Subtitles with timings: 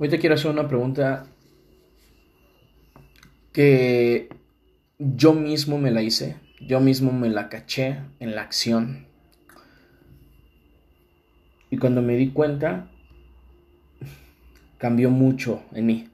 [0.00, 1.26] Hoy te quiero hacer una pregunta
[3.52, 4.28] que
[5.00, 9.08] yo mismo me la hice, yo mismo me la caché en la acción.
[11.68, 12.88] Y cuando me di cuenta,
[14.78, 16.08] cambió mucho en mí.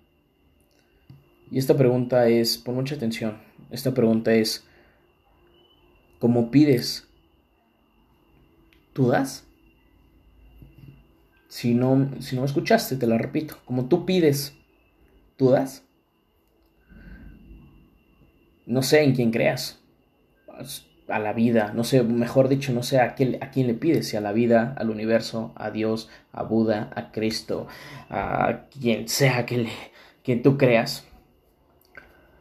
[1.51, 3.37] Y esta pregunta es, pon mucha atención,
[3.71, 4.67] esta pregunta es,
[6.21, 7.07] ¿cómo pides?
[8.95, 9.47] ¿Tú das?
[11.55, 13.59] Si no, si no me escuchaste, te la repito.
[13.65, 14.57] Como tú pides,
[15.37, 15.85] tú das.
[18.67, 19.81] No sé en quién creas.
[21.07, 24.09] A la vida, no sé, mejor dicho, no sé a quién, a quién le pides,
[24.09, 27.69] si a la vida, al universo, a Dios, a Buda, a Cristo,
[28.11, 29.71] a quien sea que, le,
[30.25, 31.07] que tú creas.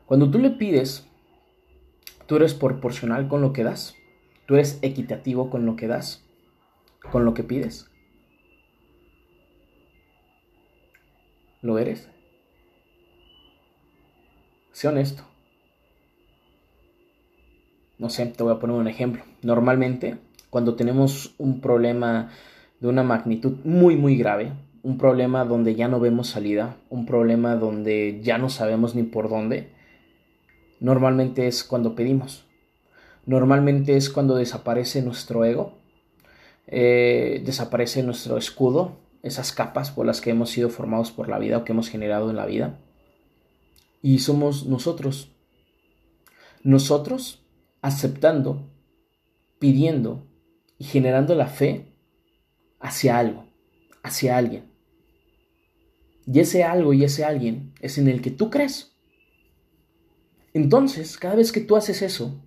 [0.07, 1.05] Cuando tú le pides,
[2.25, 3.95] tú eres proporcional con lo que das.
[4.47, 6.25] Tú eres equitativo con lo que das,
[7.11, 7.92] con lo que pides.
[11.63, 12.09] ¿Lo eres?
[14.73, 15.23] Sé honesto.
[17.97, 19.23] No sé, te voy a poner un ejemplo.
[19.43, 20.17] Normalmente,
[20.49, 22.31] cuando tenemos un problema
[22.81, 27.55] de una magnitud muy, muy grave, un problema donde ya no vemos salida, un problema
[27.55, 29.69] donde ya no sabemos ni por dónde,
[30.81, 32.45] normalmente es cuando pedimos.
[33.25, 35.77] Normalmente es cuando desaparece nuestro ego,
[36.67, 41.57] eh, desaparece nuestro escudo, esas capas por las que hemos sido formados por la vida
[41.57, 42.79] o que hemos generado en la vida.
[44.01, 45.31] Y somos nosotros.
[46.61, 47.43] Nosotros
[47.81, 48.69] aceptando,
[49.59, 50.27] pidiendo
[50.77, 51.93] y generando la fe
[52.79, 53.45] hacia algo,
[54.03, 54.65] hacia alguien.
[56.25, 58.95] Y ese algo y ese alguien es en el que tú crees.
[60.53, 62.41] Entonces, cada vez que tú haces eso,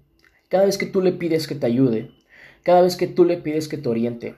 [0.48, 2.10] cada vez que tú le pides que te ayude,
[2.62, 4.34] cada vez que tú le pides que te oriente,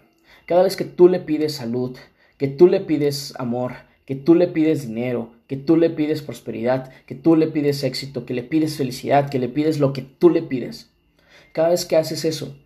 [0.47, 1.97] cada vez que tú le pides salud,
[2.39, 3.75] que tú le pides amor,
[4.07, 8.25] que tú le pides dinero, que tú le pides prosperidad, que tú le pides éxito,
[8.25, 10.91] que le pides felicidad, que le pides lo que tú le pides.
[11.53, 12.57] Cada vez que haces eso,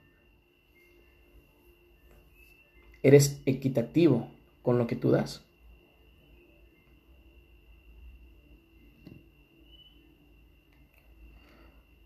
[3.03, 4.31] eres equitativo
[4.63, 5.45] con lo que tú das.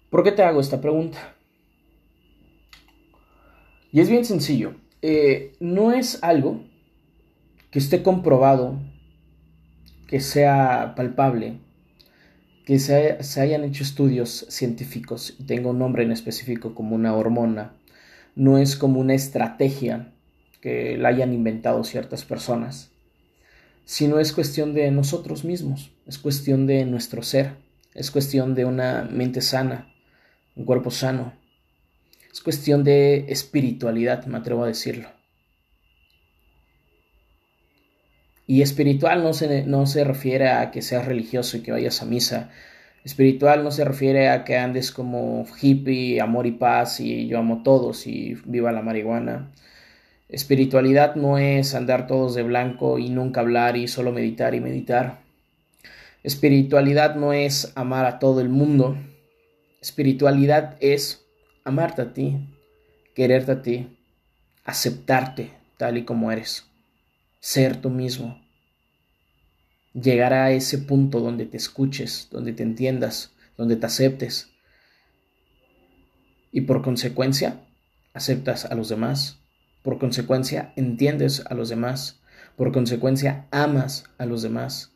[0.08, 1.34] ¿Por qué te hago esta pregunta?
[3.92, 4.74] Y es bien sencillo.
[5.02, 6.64] Eh, no es algo
[7.76, 8.80] que esté comprobado,
[10.08, 11.58] que sea palpable,
[12.64, 17.74] que se, hayan hecho estudios científicos y tenga un nombre en específico como una hormona,
[18.34, 20.14] no es como una estrategia
[20.62, 22.92] que la hayan inventado ciertas personas,
[23.84, 27.56] sino es cuestión de nosotros mismos, es cuestión de nuestro ser,
[27.92, 29.92] es cuestión de una mente sana,
[30.54, 31.34] un cuerpo sano,
[32.32, 35.15] es cuestión de espiritualidad, me atrevo a decirlo.
[38.46, 42.06] Y espiritual no se, no se refiere a que seas religioso y que vayas a
[42.06, 42.50] misa.
[43.04, 47.62] Espiritual no se refiere a que andes como hippie, amor y paz y yo amo
[47.62, 49.50] todos y viva la marihuana.
[50.28, 55.20] Espiritualidad no es andar todos de blanco y nunca hablar y solo meditar y meditar.
[56.24, 58.96] Espiritualidad no es amar a todo el mundo.
[59.80, 61.24] Espiritualidad es
[61.62, 62.38] amarte a ti,
[63.14, 63.98] quererte a ti,
[64.64, 66.66] aceptarte tal y como eres
[67.40, 68.42] ser tú mismo.
[69.92, 74.50] Llegar a ese punto donde te escuches, donde te entiendas, donde te aceptes.
[76.52, 77.60] Y por consecuencia,
[78.12, 79.38] aceptas a los demás.
[79.82, 82.20] Por consecuencia, entiendes a los demás.
[82.56, 84.95] Por consecuencia, amas a los demás.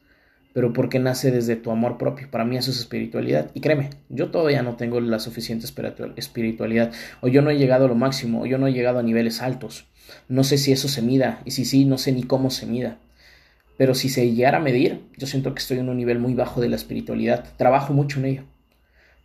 [0.53, 2.31] Pero porque nace desde tu amor propio.
[2.31, 3.51] Para mí eso es espiritualidad.
[3.55, 5.67] Y créeme, yo todavía no tengo la suficiente
[6.17, 6.93] espiritualidad.
[7.21, 8.43] O yo no he llegado a lo máximo.
[8.43, 9.87] O yo no he llegado a niveles altos.
[10.29, 12.99] No sé si eso se mida, y si sí, no sé ni cómo se mida.
[13.77, 16.61] Pero si se llegara a medir, yo siento que estoy en un nivel muy bajo
[16.61, 17.45] de la espiritualidad.
[17.57, 18.45] Trabajo mucho en ello.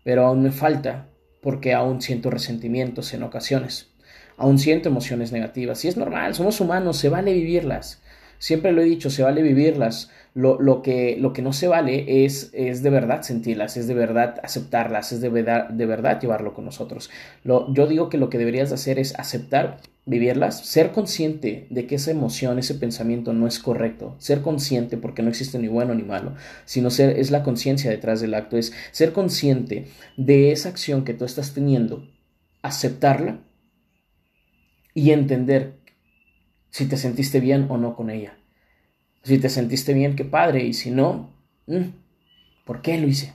[0.03, 1.09] Pero aún me falta
[1.41, 3.91] porque aún siento resentimientos en ocasiones.
[4.37, 5.83] Aún siento emociones negativas.
[5.83, 8.01] Y es normal, somos humanos, se vale vivirlas.
[8.39, 10.09] Siempre lo he dicho, se vale vivirlas.
[10.35, 13.93] Lo, lo, que, lo que no se vale es, es de verdad sentirlas, es de
[13.93, 17.09] verdad aceptarlas, es de verdad, de verdad llevarlo con nosotros.
[17.43, 21.95] Lo, yo digo que lo que deberías hacer es aceptar vivirlas, ser consciente de que
[21.95, 26.03] esa emoción, ese pensamiento no es correcto, ser consciente porque no existe ni bueno ni
[26.03, 26.35] malo,
[26.65, 29.87] sino ser, es la conciencia detrás del acto, es ser consciente
[30.17, 32.07] de esa acción que tú estás teniendo,
[32.61, 33.39] aceptarla
[34.93, 35.73] y entender
[36.69, 38.37] si te sentiste bien o no con ella.
[39.25, 41.31] Si te sentiste bien, qué padre, y si no,
[41.65, 41.89] mm,
[42.63, 43.33] ¿por qué lo hice?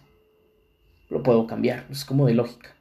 [1.08, 2.76] Lo puedo cambiar, es como de lógica.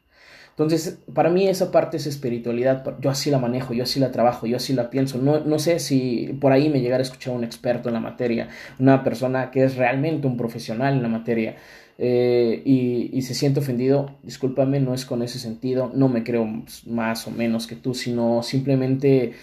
[0.52, 4.46] Entonces, para mí esa parte es espiritualidad, yo así la manejo, yo así la trabajo,
[4.46, 5.18] yo así la pienso.
[5.18, 8.50] No, no sé si por ahí me llegara a escuchar un experto en la materia,
[8.78, 11.56] una persona que es realmente un profesional en la materia.
[11.98, 16.48] Eh, y, y, se siente ofendido, discúlpame, no es con ese sentido, no me creo
[16.86, 19.34] más o menos que tú, sino simplemente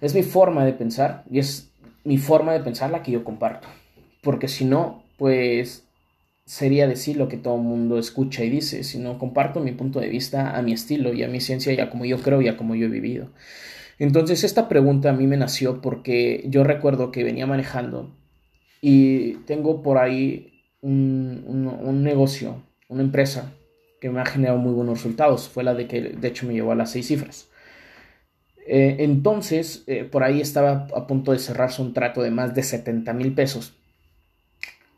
[0.00, 1.69] es mi forma de pensar y es
[2.10, 3.68] mi forma de pensar la que yo comparto.
[4.20, 5.84] Porque si no, pues
[6.44, 10.08] sería decir lo que todo el mundo escucha y dice, sino comparto mi punto de
[10.08, 12.56] vista a mi estilo y a mi ciencia y a como yo creo y a
[12.56, 13.28] como yo he vivido.
[14.00, 18.10] Entonces esta pregunta a mí me nació porque yo recuerdo que venía manejando
[18.80, 23.52] y tengo por ahí un, negocio, una empresa
[24.00, 25.48] que me ha generado muy buenos resultados.
[25.48, 27.49] Fue la de que de hecho me llevó a las seis cifras.
[28.66, 32.62] Eh, entonces, eh, por ahí estaba a punto de cerrarse un trato de más de
[32.62, 33.74] 70 mil pesos.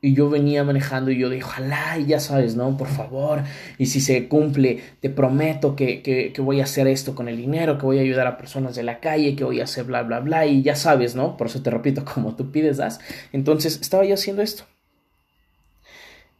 [0.04, 2.76] Y yo venía manejando y yo dije, ojalá, y ya sabes, ¿no?
[2.76, 3.44] Por favor.
[3.78, 7.36] Y si se cumple, te prometo que, que, que, voy a hacer esto con el
[7.36, 10.02] dinero, que voy a ayudar a personas de la calle, que voy a hacer bla,
[10.02, 10.44] bla, bla.
[10.44, 11.36] Y ya sabes, ¿no?
[11.36, 12.98] Por eso te repito, como tú pides, das.
[13.32, 14.64] Entonces, estaba yo haciendo esto.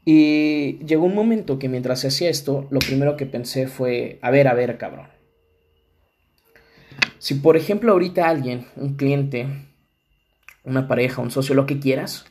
[0.05, 4.49] Y llegó un momento que mientras hacía esto, lo primero que pensé fue, a ver,
[4.49, 5.22] a ver, cabrón.
[7.23, 9.47] Si por ejemplo ahorita alguien, un cliente,
[10.65, 12.27] una pareja, un socio, lo que quieras,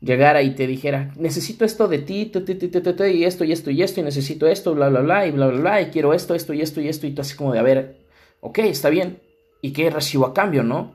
[0.00, 4.04] llegara y te dijera, necesito esto de ti, y esto, y esto, y esto, y
[4.04, 6.80] necesito esto, bla, bla, bla, y bla, bla, bla, y quiero esto, esto, y esto,
[6.80, 8.06] y esto, y tú así como de, a ver,
[8.40, 9.20] ok, está bien,
[9.60, 10.94] ¿y qué recibo a cambio, no?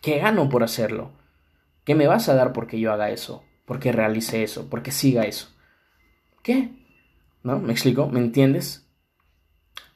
[0.00, 1.10] ¿Qué gano por hacerlo?
[1.84, 3.44] ¿Qué me vas a dar porque yo haga eso?
[3.64, 5.48] porque realice eso, porque siga eso.
[6.42, 6.70] ¿Qué?
[7.42, 7.58] ¿No?
[7.58, 8.08] ¿Me explico?
[8.08, 8.86] ¿Me entiendes?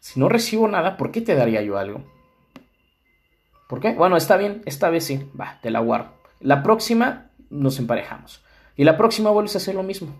[0.00, 2.04] Si no recibo nada, ¿por qué te daría yo algo?
[3.68, 3.92] ¿Por qué?
[3.92, 6.14] Bueno, está bien, esta vez sí, va, te la guardo.
[6.40, 8.42] La próxima nos emparejamos.
[8.74, 10.16] Y la próxima vuelves a hacer lo mismo.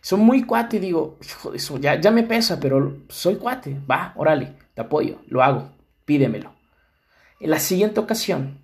[0.00, 3.78] Soy muy cuate y digo, hijo de eso, ya, ya me pesa, pero soy cuate.
[3.88, 5.72] Va, órale, te apoyo, lo hago,
[6.06, 6.52] pídemelo.
[7.38, 8.60] En la siguiente ocasión,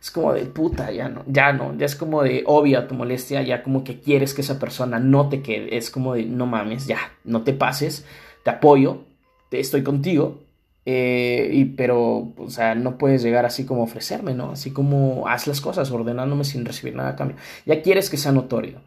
[0.00, 3.42] es como de puta, ya no, ya no, ya es como de obvia tu molestia,
[3.42, 6.86] ya como que quieres que esa persona no te quede, es como de no mames,
[6.86, 8.04] ya, no te pases,
[8.42, 9.04] te apoyo,
[9.48, 10.45] te, estoy contigo,
[10.88, 14.52] eh, y, pero, o sea, no puedes llegar así como ofrecerme, ¿no?
[14.52, 17.36] Así como haz las cosas ordenándome sin recibir nada a cambio.
[17.66, 18.80] Ya quieres que sea notorio.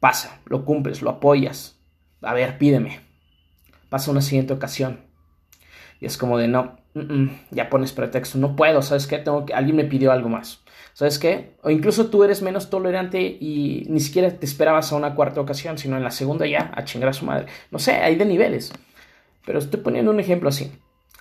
[0.00, 1.76] Pasa, lo cumples, lo apoyas.
[2.22, 3.00] A ver, pídeme.
[3.90, 5.00] Pasa una siguiente ocasión.
[6.00, 6.78] Y es como de no,
[7.50, 9.18] ya pones pretexto, no puedo, ¿sabes qué?
[9.18, 10.62] Tengo que, alguien me pidió algo más.
[10.94, 11.56] ¿Sabes qué?
[11.62, 15.76] O incluso tú eres menos tolerante y ni siquiera te esperabas a una cuarta ocasión,
[15.76, 17.46] sino en la segunda ya, a chingar a su madre.
[17.70, 18.72] No sé, hay de niveles.
[19.44, 20.72] Pero estoy poniendo un ejemplo así.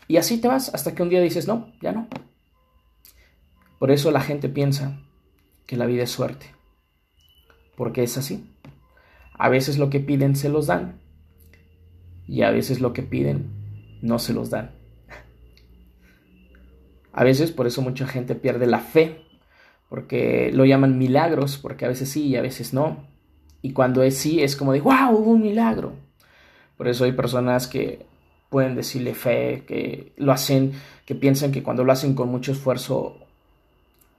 [0.07, 2.07] Y así te vas hasta que un día dices, no, ya no.
[3.79, 4.99] Por eso la gente piensa
[5.65, 6.53] que la vida es suerte.
[7.75, 8.49] Porque es así.
[9.33, 10.99] A veces lo que piden se los dan.
[12.27, 13.49] Y a veces lo que piden
[14.01, 14.71] no se los dan.
[17.11, 19.21] A veces por eso mucha gente pierde la fe,
[19.87, 23.07] porque lo llaman milagros, porque a veces sí y a veces no.
[23.61, 25.93] Y cuando es sí es como de, wow, hubo un milagro.
[26.77, 28.05] Por eso hay personas que
[28.49, 30.73] pueden decirle fe, que lo hacen,
[31.05, 33.17] que piensan que cuando lo hacen con mucho esfuerzo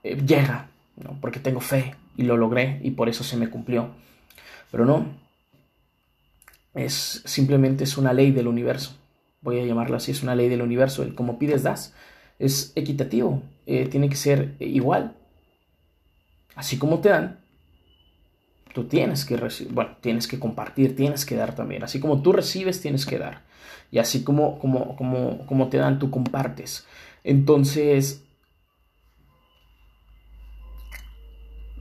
[0.03, 1.17] eh, llega, ¿no?
[1.21, 3.89] porque tengo fe y lo logré y por eso se me cumplió.
[4.71, 5.07] Pero no,
[6.73, 8.95] es simplemente es una ley del universo.
[9.41, 11.03] Voy a llamarlo así, es una ley del universo.
[11.03, 11.93] El como pides das
[12.39, 15.15] es equitativo, eh, tiene que ser igual.
[16.55, 17.39] Así como te dan,
[18.73, 21.83] tú tienes que recibir, bueno, tienes que compartir, tienes que dar también.
[21.83, 23.46] Así como tú recibes, tienes que dar.
[23.91, 26.85] Y así como, como, como, como te dan, tú compartes.
[27.23, 28.23] Entonces,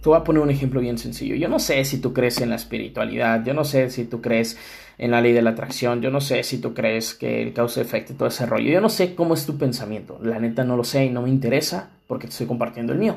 [0.07, 1.35] te voy a poner un ejemplo bien sencillo.
[1.35, 4.57] Yo no sé si tú crees en la espiritualidad, yo no sé si tú crees
[4.99, 8.13] en la ley de la atracción, yo no sé si tú crees que el causa-efecto
[8.13, 10.85] y todo ese rollo, yo no sé cómo es tu pensamiento, la neta no lo
[10.85, 13.17] sé y no me interesa porque te estoy compartiendo el mío,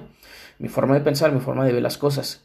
[0.58, 2.44] mi forma de pensar, mi forma de ver las cosas.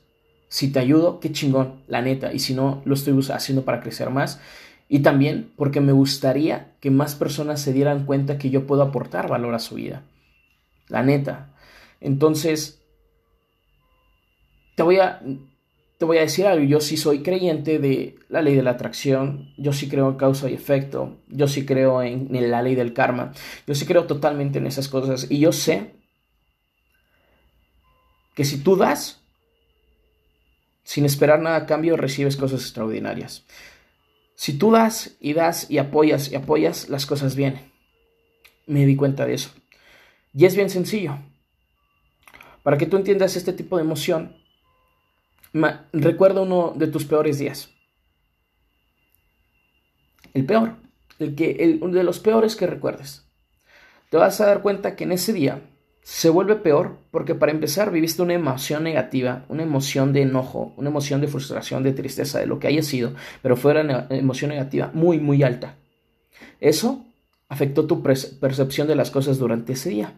[0.49, 4.11] Si te ayudo, qué chingón, la neta, y si no, lo estoy haciendo para crecer
[4.11, 4.41] más.
[4.89, 9.29] Y también porque me gustaría que más personas se dieran cuenta que yo puedo aportar
[9.29, 10.03] valor a su vida.
[10.89, 11.51] La neta.
[12.01, 12.83] Entonces,
[14.75, 15.21] te voy a,
[15.99, 19.53] te voy a decir algo, yo sí soy creyente de la ley de la atracción,
[19.57, 23.33] yo sí creo en causa y efecto, yo sí creo en, la ley del karma,
[23.67, 25.95] yo sí creo totalmente en esas cosas y yo sé
[28.35, 29.21] que si tú das,
[30.83, 33.45] sin esperar nada a cambio, recibes cosas extraordinarias.
[34.35, 37.73] Si tú das y das y apoyas y apoyas, las cosas vienen.
[38.67, 39.51] Me di cuenta de eso.
[40.33, 41.19] Y es bien sencillo.
[42.63, 44.37] Para que tú entiendas este tipo de emoción,
[45.93, 47.75] recuerda uno de tus peores días.
[50.35, 50.75] el peor,
[51.19, 53.25] el que, el, uno de los peores que recuerdes.
[54.11, 55.63] Te vas a dar cuenta que en ese día
[56.05, 60.91] se vuelve peor porque para empezar viviste una emoción negativa, una emoción de enojo, una
[60.91, 64.91] emoción de frustración, de tristeza, de lo que haya sido, pero fue una emoción negativa
[64.93, 65.77] muy, muy alta.
[66.61, 67.07] Eso
[67.49, 70.13] afectó tu percepción de las cosas durante ese día.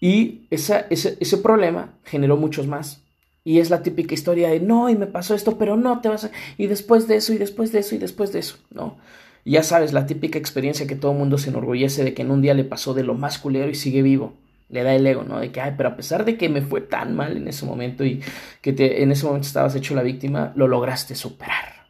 [0.00, 3.04] Y ese, problema generó muchos más.
[3.44, 6.24] Y es la típica historia de no, y me pasó esto, pero no te vas
[6.24, 6.32] a.
[6.58, 8.98] Y después de eso, y después de eso, y después de eso, ¿no?
[9.44, 12.54] Ya sabes, la típica experiencia que todo mundo se enorgullece de que en un día
[12.54, 14.41] le pasó de lo más culero y sigue vivo
[14.72, 15.38] le da el ego, ¿no?
[15.38, 18.04] De que, ay, pero a pesar de que me fue tan mal en ese momento
[18.04, 18.22] y
[18.62, 21.86] que te, en ese momento estabas hecho la víctima, lo lograste superar.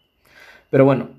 [0.68, 1.10] Pero bueno,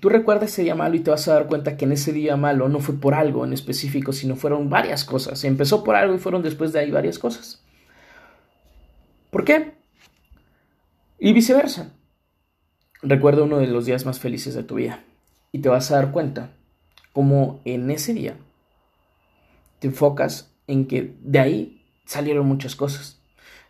[0.00, 2.36] tú recuerdas ese día malo y te vas a dar cuenta que en ese día
[2.36, 5.44] malo no fue por algo en específico, sino fueron varias cosas.
[5.44, 7.62] Empezó por algo y fueron después de ahí varias cosas.
[9.30, 9.74] ¿Por qué?
[11.20, 11.92] Y viceversa.
[13.02, 15.04] Recuerda uno de los días más felices de tu vida
[15.52, 16.50] y te vas a dar cuenta
[17.12, 18.36] como en ese día
[19.80, 23.20] te enfocas en que de ahí salieron muchas cosas.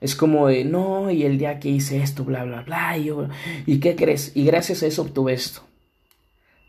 [0.00, 3.10] Es como de, no, y el día que hice esto, bla, bla, bla, y,
[3.66, 4.32] ¿y qué crees?
[4.34, 5.62] Y gracias a eso obtuve esto.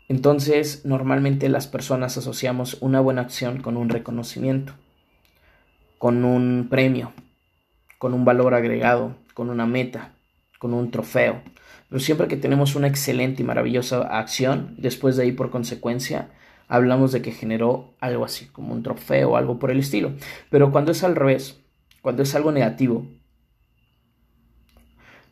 [0.08, 4.74] Entonces, normalmente las personas asociamos una buena acción con un reconocimiento,
[5.98, 7.12] con un premio,
[7.98, 10.12] con un valor agregado, con una meta,
[10.58, 11.40] con un trofeo.
[11.88, 16.28] Pero siempre que tenemos una excelente y maravillosa acción, después de ahí por consecuencia,
[16.72, 20.12] hablamos de que generó algo así, como un trofeo o algo por el estilo.
[20.48, 21.60] Pero cuando es al revés,
[22.00, 23.06] cuando es algo negativo,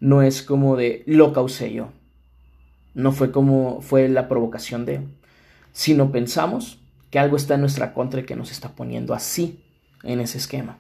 [0.01, 1.93] no es como de lo causé yo.
[2.93, 5.01] No fue como fue la provocación de,
[5.73, 6.79] sino pensamos
[7.09, 9.65] que algo está en nuestra contra y que nos está poniendo así
[10.03, 10.77] en ese esquema.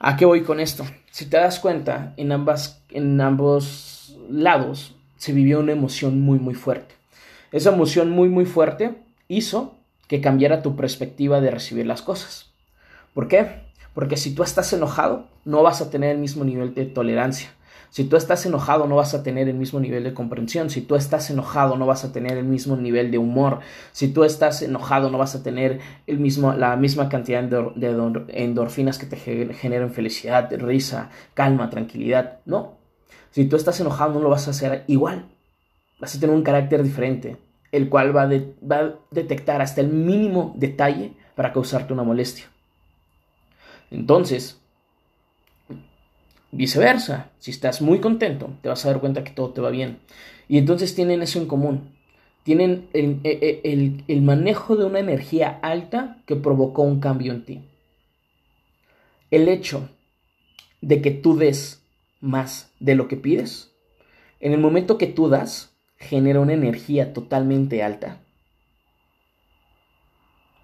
[0.00, 0.84] ¿A qué voy con esto?
[1.10, 6.54] Si te das cuenta, en, ambas, en ambos lados se vivió una emoción muy muy
[6.54, 6.94] fuerte.
[7.52, 9.77] Esa emoción muy muy fuerte hizo
[10.08, 12.50] que cambiara tu perspectiva de recibir las cosas.
[13.14, 13.68] ¿Por qué?
[13.94, 17.50] Porque si tú estás enojado, no vas a tener el mismo nivel de tolerancia.
[17.90, 20.68] Si tú estás enojado, no vas a tener el mismo nivel de comprensión.
[20.68, 23.60] Si tú estás enojado, no vas a tener el mismo nivel de humor.
[23.92, 28.98] Si tú estás enojado, no vas a tener el mismo, la misma cantidad de endorfinas
[28.98, 32.40] que te generen felicidad, risa, calma, tranquilidad.
[32.44, 32.76] No.
[33.30, 35.24] Si tú estás enojado, no lo vas a hacer igual.
[35.98, 37.38] Vas a tener un carácter diferente
[37.72, 42.46] el cual va, a detectar hasta el mínimo detalle para causarte una molestia.
[43.90, 44.60] Entonces,
[46.50, 49.98] viceversa, si estás muy contento, te vas a dar cuenta que todo te va bien.
[50.48, 51.94] Y entonces tienen eso en común.
[52.42, 57.64] Tienen el, e, e, manejo de una energía alta que provocó un cambio en ti.
[59.30, 59.90] El hecho
[60.80, 61.82] de que tú des
[62.20, 63.70] más de lo que pides,
[64.40, 65.67] en el momento que tú das,
[65.98, 68.20] genera una energía totalmente alta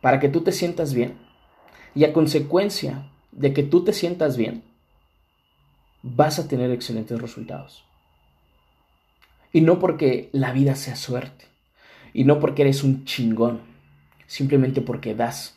[0.05, 1.17] para que tú te sientas bien.
[1.95, 4.62] Y a consecuencia de que tú te sientas bien,
[6.03, 7.87] vas a tener excelentes resultados.
[9.50, 11.47] Y no porque la vida sea suerte,
[12.12, 13.61] y no porque eres un chingón,
[14.26, 15.57] simplemente porque das.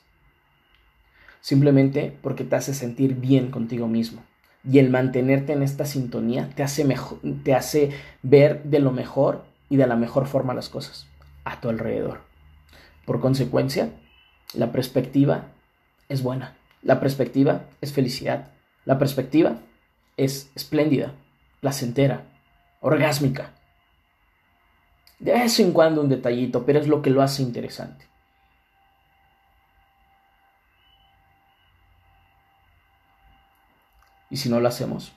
[1.41, 4.23] Simplemente porque te hace sentir bien contigo mismo.
[4.63, 7.89] Y el mantenerte en esta sintonía te hace, mejor, te hace
[8.23, 11.07] ver de lo mejor y de la mejor forma las cosas
[11.43, 12.21] a tu alrededor.
[13.05, 13.91] Por consecuencia,
[14.53, 15.45] la perspectiva
[16.09, 18.51] es buena, la perspectiva es felicidad,
[18.85, 19.57] la perspectiva
[20.17, 21.13] es espléndida,
[21.61, 22.25] placentera,
[22.81, 23.53] orgásmica.
[25.19, 28.05] De vez en cuando un detallito, pero es lo que lo hace interesante.
[34.29, 35.13] Y si no lo hacemos,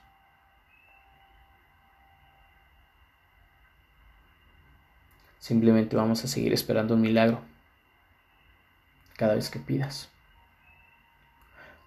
[5.51, 7.41] Simplemente vamos a seguir esperando un milagro
[9.17, 10.09] cada vez que pidas.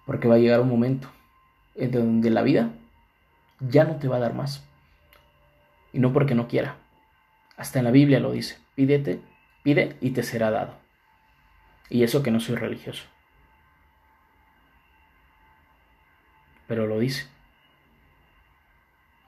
[0.04, 1.08] Porque va a llegar un momento
[1.74, 2.72] en donde la vida
[3.60, 4.62] ya no te va a dar más.
[5.94, 6.76] Y no porque no quiera.
[7.56, 8.58] Hasta en la Biblia lo dice.
[8.74, 9.22] Pídete,
[9.62, 10.74] pide y te será dado.
[11.88, 13.04] Y eso que no soy religioso.
[16.68, 17.26] Pero lo dice.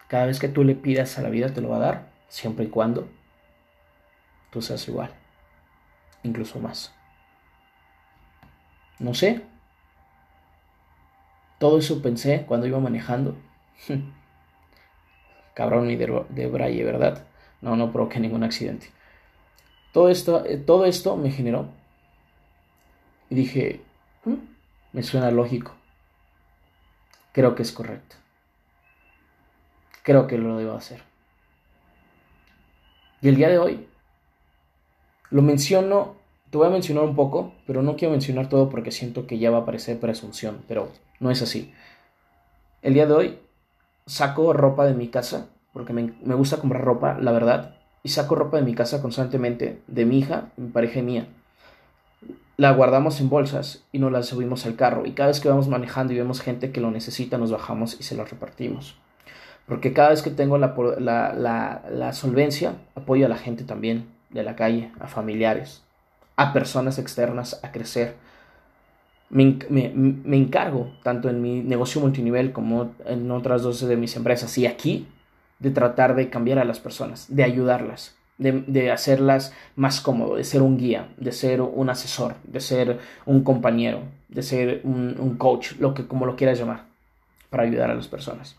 [0.08, 2.66] Cada vez que tú le pidas a la vida te lo va a dar, siempre
[2.66, 3.08] y cuando
[4.50, 5.10] tú seas igual,
[6.22, 6.94] incluso más.
[8.98, 9.42] No sé.
[11.58, 13.36] Todo eso pensé cuando iba manejando.
[15.54, 17.26] Cabrón y de, de Braille, ¿verdad?
[17.60, 18.90] No, no provoqué ningún accidente.
[19.92, 21.68] Todo esto, eh, todo esto me generó.
[23.30, 23.80] Y dije,
[24.24, 24.34] mm,
[24.92, 25.74] me suena lógico.
[27.32, 28.16] Creo que es correcto.
[30.02, 31.02] Creo que lo debo hacer.
[33.22, 33.88] Y el día de hoy
[35.30, 36.14] Lo menciono,
[36.50, 39.50] te voy a mencionar un poco, pero no quiero mencionar todo porque siento que ya
[39.50, 40.88] va a parecer presunción, pero
[41.20, 41.72] no es así.
[42.82, 43.38] El día de hoy
[44.06, 48.36] saco ropa de mi casa, porque me, me gusta comprar ropa, la verdad, y saco
[48.36, 51.26] ropa de mi casa constantemente, de mi hija, mi pareja y mía.
[52.56, 55.04] La guardamos en bolsas y nos la subimos al carro.
[55.04, 58.04] Y cada vez que vamos manejando y vemos gente que lo necesita, nos bajamos y
[58.04, 58.96] se lo repartimos.
[59.66, 64.06] Porque cada vez que tengo la, la, la, solvencia, apoyo a la gente también
[64.36, 65.82] de la calle, a familiares,
[66.36, 68.14] a personas externas a crecer.
[69.28, 74.56] Me, me, encargo, tanto en mi negocio multinivel como en otras dos de mis empresas
[74.56, 75.08] y aquí,
[75.58, 80.44] de tratar de cambiar a las personas, de ayudarlas, de, de, hacerlas más cómodo, de
[80.44, 85.36] ser un guía, de ser un asesor, de ser un compañero, de ser un, un
[85.36, 86.84] coach, lo que como lo quieras llamar,
[87.50, 88.54] para ayudar a las personas.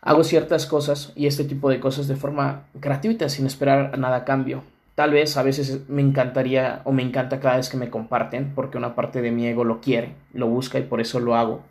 [0.00, 4.24] Hago ciertas cosas y este tipo de cosas de forma gratuita, sin esperar nada a
[4.24, 4.62] cambio.
[4.94, 8.78] Tal vez a veces me encantaría o me encanta cada vez que me comparten, porque
[8.78, 11.64] una parte de mi ego lo quiere, lo busca y por eso lo hago.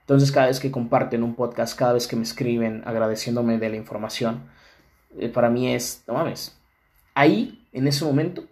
[0.00, 3.76] Entonces cada vez que comparten un podcast, cada vez que me escriben agradeciéndome de la
[3.76, 4.42] información,
[5.18, 6.58] eh, para mí es, no mames,
[7.14, 8.44] ahí, en ese momento,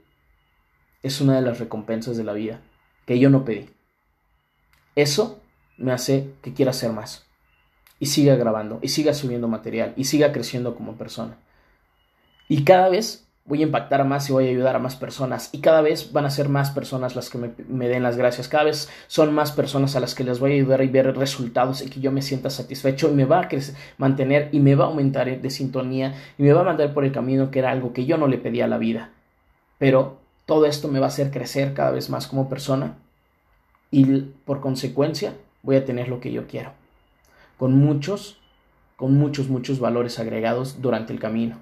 [1.02, 2.61] es una de las recompensas de la vida
[3.07, 3.71] que yo no pedí.
[4.95, 5.40] Eso
[5.78, 7.29] me hace que quiera hacer más
[8.00, 11.37] y siga grabando y siga subiendo material y siga creciendo como persona.
[12.49, 15.50] Y cada vez voy a impactar más y voy a ayudar a más personas.
[15.52, 18.49] Y cada vez van a ser más personas las que me, den las gracias.
[18.49, 21.83] Cada vez son más personas a las que les voy a ayudar y ver resultados
[21.83, 23.49] y que yo me sienta satisfecho y me va a
[23.99, 27.12] mantener y me va a aumentar de sintonía y me va a mandar por el
[27.12, 29.11] camino que era algo que yo no le pedía a la vida.
[29.78, 32.97] Pero todo esto me va a hacer crecer cada vez más como persona
[33.90, 34.04] y
[34.45, 36.79] por consecuencia voy a tener lo que yo quiero
[37.60, 38.38] con muchos,
[38.96, 41.58] con muchos, muchos valores agregados durante el camino,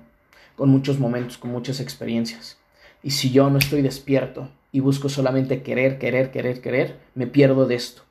[0.55, 2.57] con muchos momentos, con muchas experiencias.
[3.03, 7.67] Y si yo no estoy despierto y busco solamente querer, querer, querer, querer, me pierdo
[7.67, 8.03] de esto.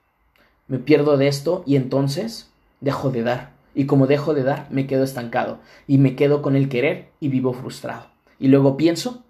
[0.67, 2.51] Me pierdo de esto y entonces
[2.81, 3.53] dejo de dar.
[3.73, 5.59] Y como dejo de dar, me quedo estancado.
[5.87, 8.07] Y me quedo con el querer y vivo frustrado.
[8.37, 9.23] Y luego pienso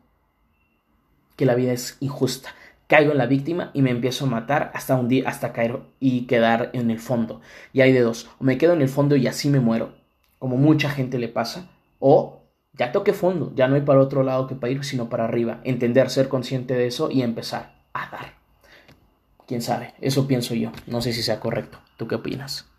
[1.36, 2.56] que la vida es injusta
[2.88, 6.22] caigo en la víctima y me empiezo a matar hasta un día, hasta caer y
[6.22, 7.42] quedar en el fondo.
[7.74, 9.94] Y hay de dos, o me quedo en el fondo y así me muero,
[10.40, 11.70] como mucha gente le pasa,
[12.00, 15.26] o ya toqué fondo, ya no hay para otro lado que para ir, sino para
[15.26, 18.34] arriba, entender, ser consciente de eso y empezar a dar.
[19.48, 21.80] Quién sabe, eso pienso yo, no sé si sea correcto.
[21.98, 22.70] ¿Tú qué opinas?